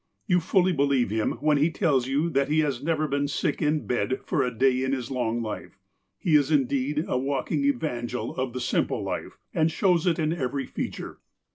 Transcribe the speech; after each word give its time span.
You 0.25 0.39
fully 0.39 0.73
believe 0.73 1.11
him 1.11 1.33
when 1.41 1.57
he 1.59 1.69
tells 1.69 2.07
you 2.07 2.31
that 2.31 2.49
he 2.49 2.61
has 2.61 2.81
never 2.81 3.07
been 3.07 3.27
sick 3.27 3.61
in 3.61 3.85
bed 3.85 4.19
for 4.25 4.41
a 4.41 4.49
day 4.49 4.81
of 4.81 4.91
his 4.93 5.09
loug 5.11 5.39
life. 5.43 5.77
He 6.17 6.35
is 6.35 6.49
indeed 6.49 7.05
a 7.07 7.19
walking 7.19 7.63
evangel 7.65 8.35
of 8.35 8.53
the 8.53 8.61
simple 8.61 9.03
life, 9.03 9.37
and 9.53 9.69
shows 9.69 10.07
it 10.07 10.17
in 10.17 10.33
every 10.33 10.65
feature. 10.65 11.19